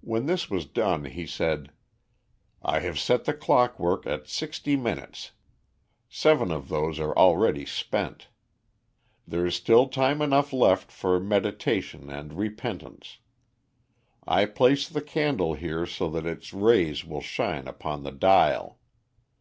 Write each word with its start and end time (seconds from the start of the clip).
When 0.00 0.26
this 0.26 0.48
was 0.48 0.64
done, 0.64 1.06
he 1.06 1.26
said: 1.26 1.72
"I 2.62 2.78
have 2.78 3.00
set 3.00 3.24
the 3.24 3.34
clockwork 3.34 4.06
at 4.06 4.28
sixty 4.28 4.76
minutes; 4.76 5.32
seven 6.08 6.52
of 6.52 6.68
those 6.68 7.00
are 7.00 7.12
already 7.16 7.66
spent. 7.66 8.28
There 9.26 9.44
is 9.44 9.56
still 9.56 9.88
time 9.88 10.22
enough 10.22 10.52
left 10.52 10.92
for 10.92 11.18
meditation 11.18 12.08
and 12.10 12.34
repentance. 12.34 13.18
I 14.24 14.44
place 14.46 14.88
the 14.88 15.02
candle 15.02 15.54
here 15.54 15.84
so 15.84 16.08
that 16.10 16.26
its 16.26 16.52
rays 16.54 17.04
will 17.04 17.20
shine 17.20 17.66
upon 17.66 18.04
the 18.04 18.12
dial. 18.12 18.78